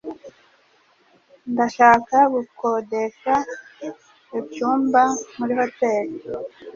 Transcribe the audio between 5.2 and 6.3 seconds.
muri hoteri.